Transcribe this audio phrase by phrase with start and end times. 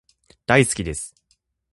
[0.47, 1.13] 大好きです